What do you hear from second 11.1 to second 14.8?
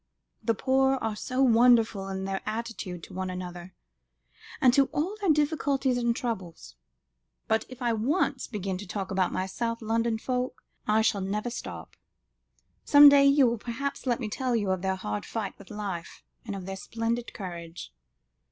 never stop. Some day you will perhaps let me tell you